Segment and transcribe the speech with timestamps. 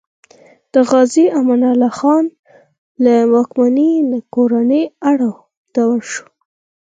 [0.73, 2.25] د غازي امان الله خان
[3.03, 5.31] له واکمنۍ نه کورنی اړو
[5.75, 6.25] دوړ شو.